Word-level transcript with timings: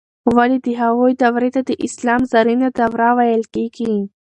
ولې 0.35 0.57
د 0.65 0.67
هغوی 0.81 1.13
دورې 1.23 1.49
ته 1.55 1.61
د 1.69 1.71
اسلام 1.85 2.21
زرینه 2.31 2.67
دوره 2.79 3.09
ویل 3.17 3.43
کیږي؟ 3.55 3.93